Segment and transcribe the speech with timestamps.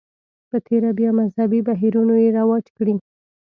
[0.49, 2.95] په تېره بیا مذهبي بهیرونو یې رواج کړي.